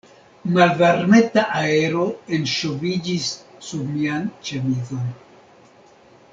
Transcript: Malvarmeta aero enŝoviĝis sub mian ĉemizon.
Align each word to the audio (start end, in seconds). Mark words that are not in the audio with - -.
Malvarmeta 0.53 1.43
aero 1.59 2.07
enŝoviĝis 2.39 3.29
sub 3.69 3.93
mian 3.99 4.27
ĉemizon. 4.49 5.09